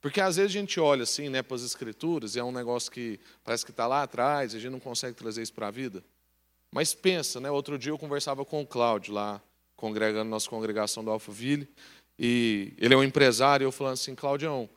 [0.00, 2.90] Porque às vezes a gente olha assim né, para as escrituras e é um negócio
[2.90, 5.70] que parece que está lá atrás, e a gente não consegue trazer isso para a
[5.70, 6.04] vida.
[6.72, 7.50] Mas pensa, né?
[7.50, 9.42] Outro dia eu conversava com o Cláudio lá,
[9.74, 11.68] congregando nossa congregação do Alphaville,
[12.18, 14.68] e ele é um empresário, e eu falando assim, Claudião,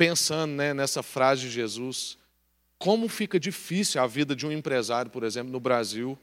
[0.00, 2.16] pensando né, nessa frase de Jesus,
[2.78, 6.18] como fica difícil a vida de um empresário, por exemplo, no Brasil,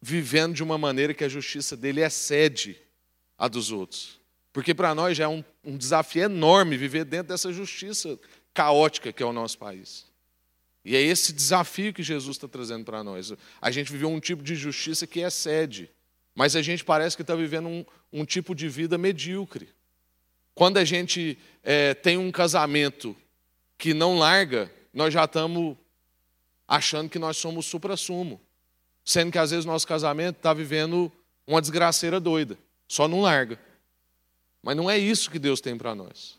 [0.00, 2.80] vivendo de uma maneira que a justiça dele excede
[3.36, 4.18] a dos outros.
[4.54, 8.18] Porque para nós já é um, um, desafio enorme viver dentro dessa justiça
[8.54, 10.06] caótica que é o nosso país.
[10.82, 13.34] E é esse desafio que Jesus está trazendo para nós.
[13.60, 15.90] A gente viveu um tipo de justiça que excede,
[16.34, 19.68] mas a gente parece que está vivendo um, um, tipo de vida medíocre.
[20.54, 23.16] Quando a gente é, tem um casamento
[23.76, 25.76] que não larga, nós já estamos
[26.66, 28.40] achando que nós somos supra-sumo.
[29.04, 31.12] Sendo que às vezes nosso casamento está vivendo
[31.46, 33.58] uma desgraceira doida, só não larga.
[34.62, 36.38] Mas não é isso que Deus tem para nós.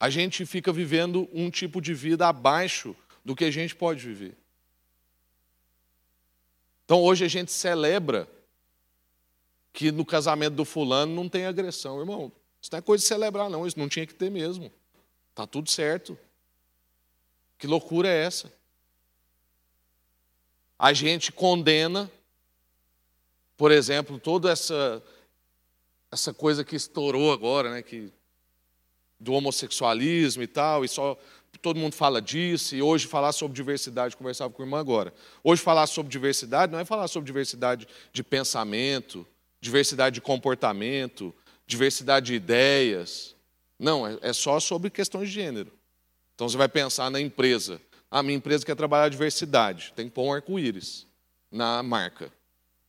[0.00, 4.36] A gente fica vivendo um tipo de vida abaixo do que a gente pode viver.
[6.84, 8.28] Então hoje a gente celebra
[9.76, 12.00] que no casamento do fulano não tem agressão.
[12.00, 13.66] Irmão, isso não é coisa de celebrar, não.
[13.66, 14.72] Isso não tinha que ter mesmo.
[15.28, 16.18] Está tudo certo.
[17.58, 18.50] Que loucura é essa?
[20.78, 22.10] A gente condena,
[23.54, 25.02] por exemplo, toda essa
[26.10, 28.10] essa coisa que estourou agora, né, que
[29.20, 31.18] do homossexualismo e tal, e só
[31.60, 35.12] todo mundo fala disso, e hoje falar sobre diversidade, conversava com a irmã agora.
[35.44, 39.26] Hoje falar sobre diversidade não é falar sobre diversidade de pensamento,
[39.66, 41.34] diversidade de comportamento,
[41.66, 43.34] diversidade de ideias.
[43.78, 45.72] Não, é, é só sobre questões de gênero.
[46.34, 47.80] Então você vai pensar na empresa.
[48.10, 51.06] A minha empresa quer trabalhar diversidade, tem que pôr um arco-íris
[51.50, 52.32] na marca.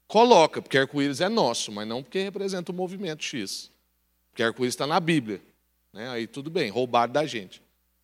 [0.07, 3.71] Coloca, porque arco-íris é nosso, mas não porque representa o movimento X.
[4.29, 5.41] Porque arco-íris está na Bíblia.
[5.91, 6.07] Né?
[6.09, 7.61] Aí tudo bem, roubado da gente.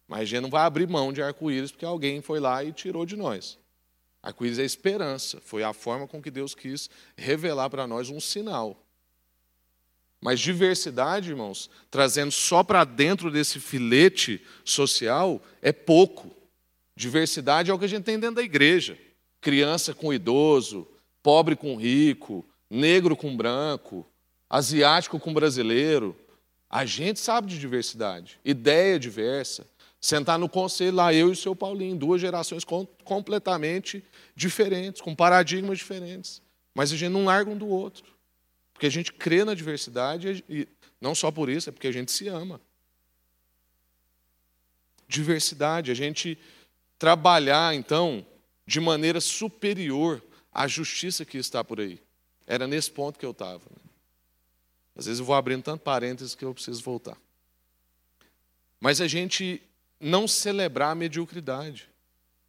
[0.07, 3.05] Mas a gente não vai abrir mão de arco-íris porque alguém foi lá e tirou
[3.05, 3.57] de nós.
[4.23, 8.81] Arco-íris é esperança, foi a forma com que Deus quis revelar para nós um sinal.
[10.21, 16.33] Mas diversidade, irmãos, trazendo só para dentro desse filete social, é pouco.
[16.95, 18.97] Diversidade é o que a gente tem dentro da igreja:
[19.41, 20.87] criança com idoso,
[21.21, 24.07] pobre com rico, negro com branco,
[24.49, 26.15] asiático com brasileiro.
[26.69, 29.67] A gente sabe de diversidade, ideia diversa.
[30.03, 32.65] Sentar no conselho lá, eu e o seu Paulinho, duas gerações
[33.05, 34.03] completamente
[34.35, 36.41] diferentes, com paradigmas diferentes.
[36.75, 38.03] Mas a gente não larga um do outro.
[38.73, 40.67] Porque a gente crê na diversidade e
[40.99, 42.59] não só por isso, é porque a gente se ama.
[45.07, 46.37] Diversidade, a gente
[46.99, 48.25] trabalhar então
[48.67, 51.97] de maneira superior à justiça que está por aí.
[52.45, 53.63] Era nesse ponto que eu estava.
[53.71, 53.89] Né?
[54.97, 57.15] Às vezes eu vou abrindo tanto parênteses que eu preciso voltar.
[58.81, 59.63] Mas a gente
[60.03, 61.89] não celebrar a mediocridade.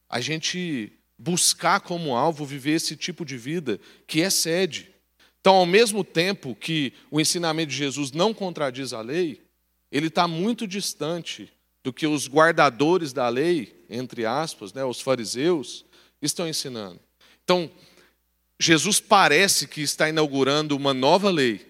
[0.09, 4.93] A gente buscar como alvo viver esse tipo de vida que excede.
[5.41, 9.43] Então, ao mesmo tempo que o ensinamento de Jesus não contradiz a lei,
[9.93, 15.85] ele está muito distante do que os guardadores da lei, entre aspas, né, os fariseus,
[16.21, 16.99] estão ensinando.
[17.45, 17.71] Então,
[18.59, 21.67] Jesus parece que está inaugurando uma nova lei,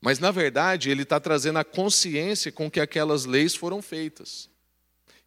[0.00, 4.48] mas na verdade ele está trazendo a consciência com que aquelas leis foram feitas.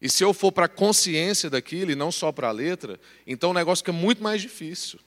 [0.04, 3.52] E se eu for para a consciência daquilo e não só para a letra, então
[3.52, 5.00] o negócio fica muito mais difícil,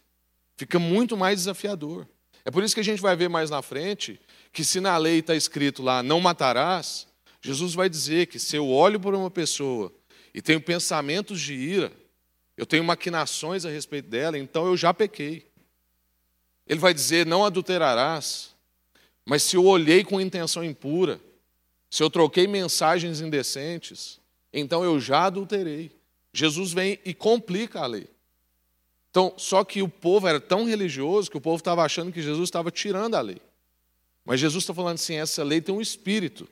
[0.56, 2.08] fica muito mais desafiador.
[2.44, 4.20] É por isso que a gente vai ver mais na frente
[4.52, 7.06] que se na lei está escrito lá, não matarás,
[7.44, 9.94] Jesus vai dizer que se eu olho por uma pessoa
[10.34, 11.92] e tenho pensamentos de ira,
[12.58, 15.46] eu tenho maquinações a respeito dela, então eu já pequei.
[16.66, 18.56] Ele vai dizer: não adulterarás,
[19.24, 21.22] mas se eu olhei com intenção impura,
[21.88, 24.20] se eu troquei mensagens indecentes,
[24.52, 25.92] então eu já adulterei.
[26.34, 28.08] Jesus vem e complica a lei.
[29.10, 32.48] Então, só que o povo era tão religioso que o povo estava achando que Jesus
[32.48, 33.42] estava tirando a lei.
[34.24, 36.48] Mas Jesus está falando assim: essa lei tem um espírito.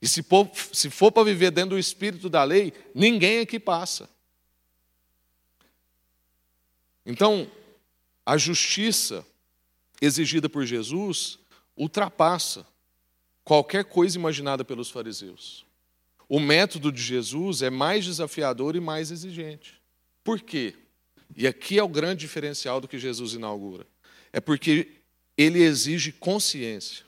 [0.00, 4.10] E se for, se for para viver dentro do espírito da lei, ninguém aqui passa.
[7.06, 7.50] Então,
[8.26, 9.24] a justiça
[10.00, 11.38] exigida por Jesus
[11.76, 12.66] ultrapassa
[13.44, 15.64] qualquer coisa imaginada pelos fariseus.
[16.32, 19.74] O método de Jesus é mais desafiador e mais exigente.
[20.24, 20.74] Por quê?
[21.36, 23.86] E aqui é o grande diferencial do que Jesus inaugura.
[24.32, 24.92] É porque
[25.36, 27.04] ele exige consciência.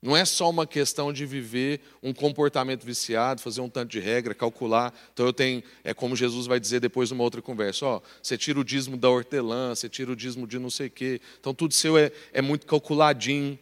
[0.00, 4.34] Não é só uma questão de viver um comportamento viciado, fazer um tanto de regra,
[4.34, 4.90] calcular.
[5.12, 8.58] Então eu tenho, é como Jesus vai dizer depois numa outra conversa, ó, você tira
[8.58, 11.20] o dízimo da hortelã, você tira o dízimo de não sei o quê.
[11.38, 13.58] Então tudo seu é, é muito calculadinho.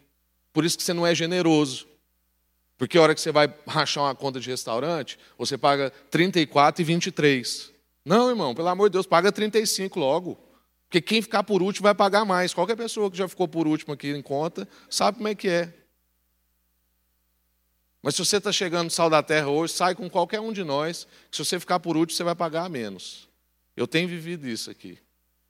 [0.53, 1.94] Por isso que você não é generoso.
[2.77, 6.85] Porque a hora que você vai rachar uma conta de restaurante, você paga 34 e
[6.85, 7.73] 23.
[8.05, 10.39] Não, irmão, pelo amor de Deus, paga 35 logo.
[10.89, 12.53] Porque quem ficar por último vai pagar mais.
[12.53, 15.73] Qualquer pessoa que já ficou por último aqui em conta sabe como é que é.
[18.03, 20.63] Mas se você está chegando no sal da terra hoje, sai com qualquer um de
[20.63, 21.07] nós.
[21.33, 23.29] Se você ficar por último, você vai pagar menos.
[23.77, 24.99] Eu tenho vivido isso aqui.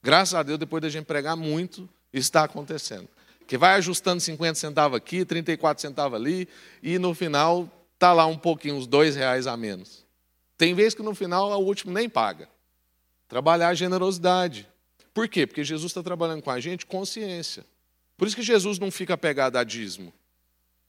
[0.03, 3.09] Graças a Deus, depois da gente pregar muito, isso está acontecendo.
[3.47, 6.49] Que vai ajustando 50 centavos aqui, 34 centavos ali,
[6.83, 10.05] e no final está lá um pouquinho, uns dois reais a menos.
[10.57, 12.49] Tem vezes que no final o último nem paga.
[13.29, 14.69] Trabalhar a generosidade.
[15.13, 15.47] Por quê?
[15.47, 17.65] Porque Jesus está trabalhando com a gente consciência.
[18.17, 20.13] Por isso que Jesus não fica apegado a dízimo.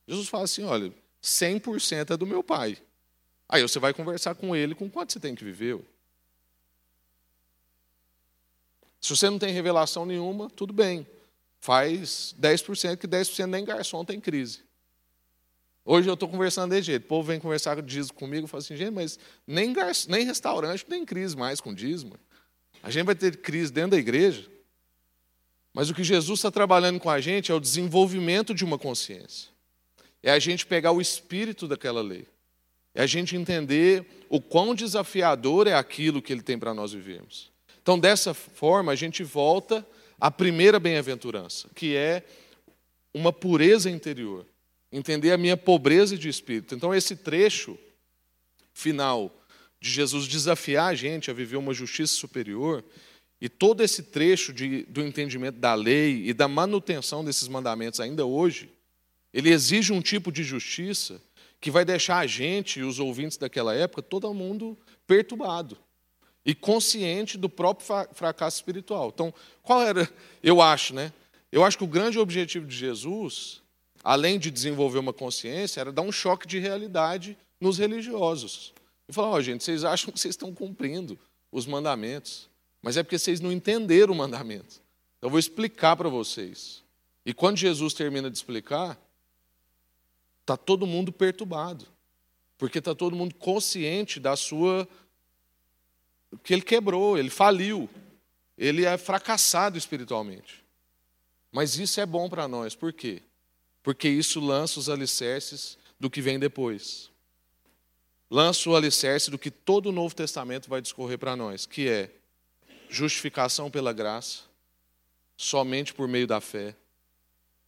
[0.07, 2.77] Jesus fala assim: olha, 100% é do meu pai.
[3.47, 5.79] Aí você vai conversar com ele com quanto você tem que viver.
[8.99, 11.05] Se você não tem revelação nenhuma, tudo bem.
[11.65, 14.59] Faz 10%, que 10% nem garçom tem crise.
[15.83, 17.05] Hoje eu estou conversando desse jeito.
[17.05, 20.23] O povo vem conversar com dízimo comigo e fala assim, gente, mas nem, garçom, nem
[20.23, 22.19] restaurante tem crise mais com dízimo.
[22.83, 24.47] A gente vai ter crise dentro da igreja.
[25.73, 29.49] Mas o que Jesus está trabalhando com a gente é o desenvolvimento de uma consciência.
[30.21, 32.27] É a gente pegar o espírito daquela lei.
[32.93, 37.51] É a gente entender o quão desafiador é aquilo que ele tem para nós vivermos.
[37.81, 39.83] Então, dessa forma, a gente volta
[40.19, 42.23] à primeira bem-aventurança, que é
[43.13, 44.45] uma pureza interior.
[44.91, 46.75] Entender a minha pobreza de espírito.
[46.75, 47.77] Então, esse trecho
[48.73, 49.31] final
[49.79, 52.83] de Jesus desafiar a gente a viver uma justiça superior,
[53.39, 58.25] e todo esse trecho de, do entendimento da lei e da manutenção desses mandamentos ainda
[58.25, 58.69] hoje,
[59.33, 61.21] ele exige um tipo de justiça
[61.59, 65.77] que vai deixar a gente e os ouvintes daquela época, todo mundo perturbado
[66.45, 69.11] e consciente do próprio fracasso espiritual.
[69.13, 70.09] Então, qual era,
[70.43, 71.11] eu acho, né?
[71.51, 73.61] Eu acho que o grande objetivo de Jesus,
[74.03, 78.73] além de desenvolver uma consciência, era dar um choque de realidade nos religiosos.
[79.07, 81.17] E falar, ó, oh, gente, vocês acham que vocês estão cumprindo
[81.51, 82.49] os mandamentos,
[82.81, 84.81] mas é porque vocês não entenderam o mandamento.
[85.17, 86.83] Então, eu vou explicar para vocês.
[87.25, 88.99] E quando Jesus termina de explicar,
[90.41, 91.87] está todo mundo perturbado,
[92.57, 94.87] porque está todo mundo consciente da sua.
[96.43, 97.89] Que ele quebrou, ele faliu,
[98.57, 100.63] ele é fracassado espiritualmente.
[101.51, 103.21] Mas isso é bom para nós, por quê?
[103.81, 107.09] Porque isso lança os alicerces do que vem depois
[108.29, 112.11] lança o alicerce do que todo o Novo Testamento vai discorrer para nós, que é
[112.89, 114.43] justificação pela graça,
[115.37, 116.75] somente por meio da fé,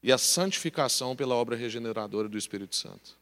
[0.02, 3.18] e a santificação pela obra regeneradora do Espírito Santo.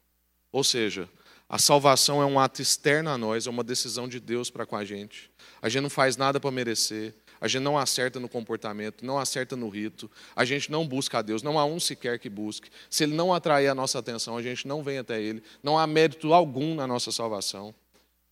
[0.52, 1.10] Ou seja,
[1.48, 4.76] a salvação é um ato externo a nós, é uma decisão de Deus para com
[4.76, 5.30] a gente.
[5.62, 9.56] A gente não faz nada para merecer, a gente não acerta no comportamento, não acerta
[9.56, 12.70] no rito, a gente não busca a Deus, não há um sequer que busque.
[12.90, 15.86] Se Ele não atrair a nossa atenção, a gente não vem até Ele, não há
[15.86, 17.74] mérito algum na nossa salvação.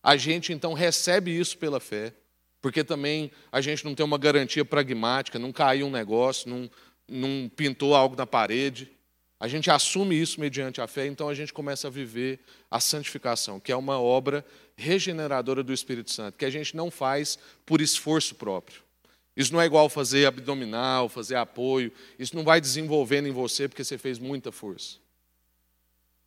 [0.02, 2.12] A gente então recebe isso pela fé,
[2.60, 6.70] porque também a gente não tem uma garantia pragmática, não caiu um negócio, não,
[7.08, 8.90] não pintou algo na parede.
[9.44, 13.60] A gente assume isso mediante a fé, então a gente começa a viver a santificação,
[13.60, 14.42] que é uma obra
[14.74, 18.80] regeneradora do Espírito Santo, que a gente não faz por esforço próprio.
[19.36, 21.92] Isso não é igual fazer abdominal, fazer apoio.
[22.18, 24.96] Isso não vai desenvolvendo em você porque você fez muita força.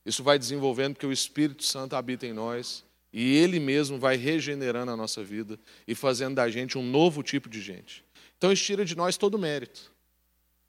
[0.05, 4.91] Isso vai desenvolvendo porque o Espírito Santo habita em nós e Ele mesmo vai regenerando
[4.91, 8.05] a nossa vida e fazendo da gente um novo tipo de gente.
[8.37, 9.91] Então, isso tira de nós todo o mérito.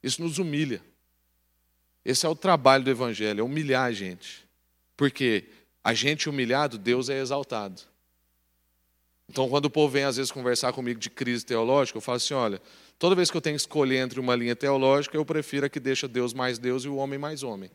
[0.02, 0.80] Isso nos humilha.
[2.08, 4.42] Esse é o trabalho do Evangelho, é humilhar a gente.
[4.96, 5.44] Porque
[5.84, 7.82] a gente humilhado, Deus é exaltado.
[9.28, 12.32] Então, quando o povo vem às vezes conversar comigo de crise teológica, eu falo assim:
[12.32, 12.62] olha,
[12.98, 15.78] toda vez que eu tenho que escolher entre uma linha teológica, eu prefiro a que
[15.78, 17.70] deixa Deus mais Deus e o homem mais homem.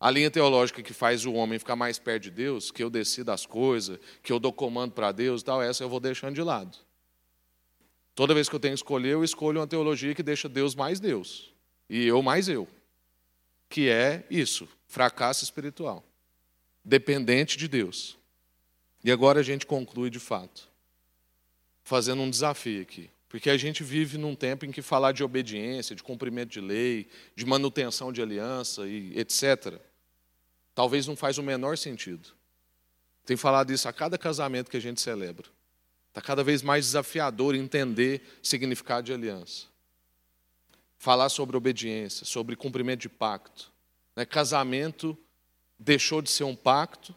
[0.00, 3.30] A linha teológica que faz o homem ficar mais perto de Deus, que eu decido
[3.30, 6.42] as coisas, que eu dou comando para Deus e tal, essa eu vou deixando de
[6.42, 6.78] lado.
[8.14, 10.98] Toda vez que eu tenho que escolher, eu escolho uma teologia que deixa Deus mais
[10.98, 11.50] Deus
[11.90, 12.68] e eu mais eu.
[13.68, 16.04] Que é isso, fracasso espiritual.
[16.84, 18.16] Dependente de Deus.
[19.02, 20.68] E agora a gente conclui de fato,
[21.82, 23.10] fazendo um desafio aqui.
[23.28, 27.08] Porque a gente vive num tempo em que falar de obediência, de cumprimento de lei,
[27.34, 29.78] de manutenção de aliança e etc.,
[30.74, 32.28] talvez não faz o menor sentido.
[33.24, 35.46] Tem falado isso a cada casamento que a gente celebra.
[36.08, 39.69] Está cada vez mais desafiador entender significado de aliança.
[41.00, 43.72] Falar sobre obediência, sobre cumprimento de pacto.
[44.14, 44.24] Né?
[44.24, 45.18] Casamento
[45.76, 47.12] deixou de ser um pacto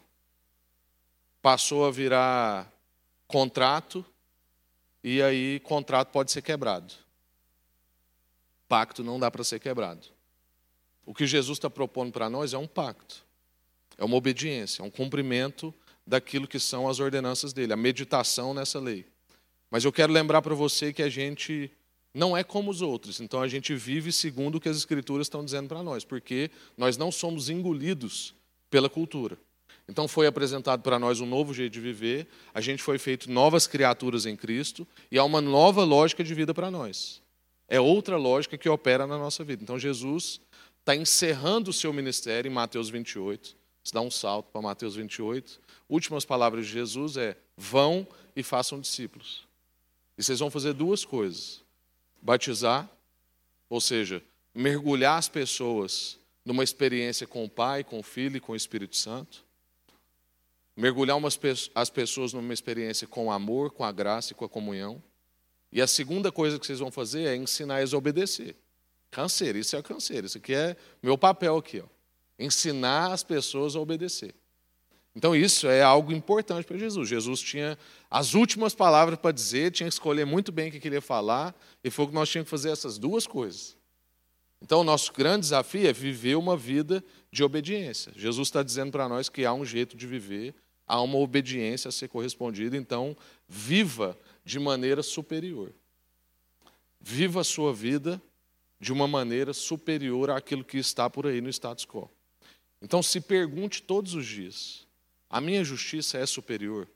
[1.44, 2.72] passou a virar
[3.28, 4.02] contrato,
[5.02, 6.94] e aí contrato pode ser quebrado.
[8.66, 10.08] Pacto não dá para ser quebrado.
[11.04, 13.22] O que Jesus está propondo para nós é um pacto,
[13.98, 15.74] é uma obediência, é um cumprimento
[16.06, 19.06] daquilo que são as ordenanças dele, a meditação nessa lei.
[19.70, 21.70] Mas eu quero lembrar para você que a gente
[22.14, 25.44] não é como os outros, então a gente vive segundo o que as Escrituras estão
[25.44, 28.32] dizendo para nós, porque nós não somos engolidos
[28.70, 29.36] pela cultura.
[29.88, 33.66] Então foi apresentado para nós um novo jeito de viver, a gente foi feito novas
[33.66, 37.20] criaturas em Cristo e há uma nova lógica de vida para nós.
[37.68, 39.62] É outra lógica que opera na nossa vida.
[39.62, 40.40] Então Jesus
[40.80, 43.56] está encerrando o seu ministério em Mateus 28.
[43.82, 45.60] Você dá um salto para Mateus 28.
[45.88, 48.06] Últimas palavras de Jesus é: vão
[48.36, 49.46] e façam discípulos.
[50.16, 51.63] E vocês vão fazer duas coisas:
[52.24, 52.90] batizar,
[53.68, 54.22] ou seja,
[54.54, 58.96] mergulhar as pessoas numa experiência com o Pai, com o Filho e com o Espírito
[58.96, 59.44] Santo.
[60.74, 61.38] Mergulhar umas,
[61.74, 65.02] as pessoas numa experiência com o amor, com a graça e com a comunhão.
[65.70, 68.56] E a segunda coisa que vocês vão fazer é ensinar eles a obedecer.
[69.10, 70.26] Canseiro, isso é canseiro.
[70.26, 71.80] Isso aqui é meu papel aqui.
[71.80, 71.86] Ó.
[72.38, 74.34] Ensinar as pessoas a obedecer.
[75.16, 77.08] Então isso é algo importante para Jesus.
[77.08, 77.78] Jesus tinha
[78.10, 81.90] as últimas palavras para dizer, tinha que escolher muito bem o que queria falar, e
[81.90, 83.76] foi que nós tínhamos que fazer essas duas coisas.
[84.60, 88.12] Então o nosso grande desafio é viver uma vida de obediência.
[88.16, 90.54] Jesus está dizendo para nós que há um jeito de viver,
[90.86, 95.72] há uma obediência a ser correspondida, então viva de maneira superior.
[97.00, 98.20] Viva a sua vida
[98.80, 102.10] de uma maneira superior àquilo que está por aí no status quo.
[102.80, 104.83] Então se pergunte todos os dias:
[105.34, 106.88] a minha justiça é superior?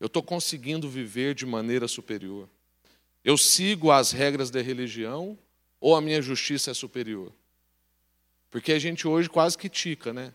[0.00, 2.48] Eu estou conseguindo viver de maneira superior?
[3.22, 5.38] Eu sigo as regras da religião
[5.80, 7.32] ou a minha justiça é superior?
[8.50, 10.34] Porque a gente hoje quase que tica, né?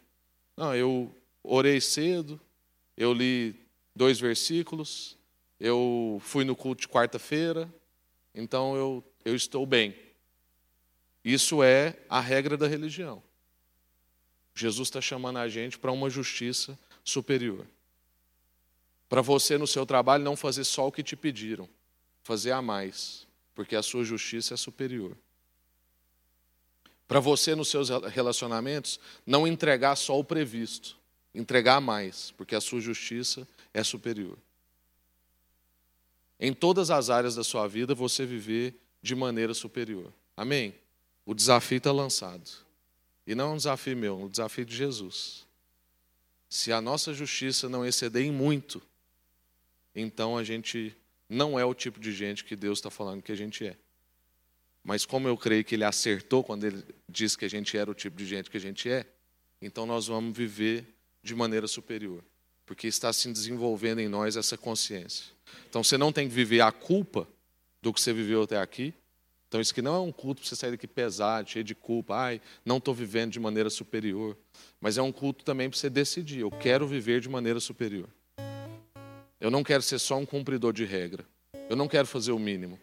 [0.55, 1.13] Não, eu
[1.43, 2.39] orei cedo,
[2.95, 3.53] eu li
[3.93, 5.17] dois versículos,
[5.59, 7.69] eu fui no culto de quarta-feira,
[8.33, 9.93] então eu, eu estou bem.
[11.25, 13.21] Isso é a regra da religião.
[14.55, 17.65] Jesus está chamando a gente para uma justiça superior.
[19.09, 21.69] Para você no seu trabalho não fazer só o que te pediram,
[22.23, 25.15] fazer a mais, porque a sua justiça é superior.
[27.07, 30.97] Para você nos seus relacionamentos não entregar só o previsto,
[31.35, 34.37] entregar mais, porque a sua justiça é superior
[36.43, 40.11] em todas as áreas da sua vida, você viver de maneira superior.
[40.35, 40.75] Amém?
[41.25, 42.49] O desafio está lançado.
[43.25, 45.47] E não é um desafio meu, é um desafio de Jesus.
[46.53, 48.79] Se a nossa justiça não exceder em muito,
[49.95, 50.95] então a gente
[51.27, 53.75] não é o tipo de gente que Deus está falando que a gente é.
[54.83, 57.95] Mas como eu creio que Ele acertou quando Ele disse que a gente era o
[57.95, 59.03] tipo de gente que a gente é,
[59.59, 60.85] então nós vamos viver
[61.23, 62.23] de maneira superior
[62.67, 65.25] porque está se desenvolvendo em nós essa consciência.
[65.67, 67.27] Então você não tem que viver a culpa
[67.81, 68.93] do que você viveu até aqui.
[69.53, 72.15] Então isso aqui não é um culto para você sair daqui pesado, cheio de culpa.
[72.15, 74.35] Ai, não estou vivendo de maneira superior.
[74.81, 76.39] Mas é um culto também para você decidir.
[76.39, 78.09] Eu quero viver de maneira superior.
[79.39, 81.23] Eu não quero ser só um cumpridor de regra.
[81.69, 82.79] Eu não quero fazer o mínimo.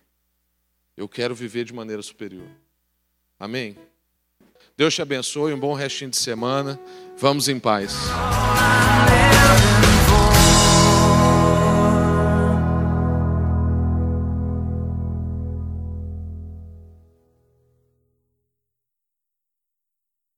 [0.96, 2.46] Eu quero viver de maneira superior.
[3.36, 3.76] Amém?
[4.76, 6.78] Deus te abençoe, um bom restinho de semana.
[7.18, 7.94] Vamos em paz.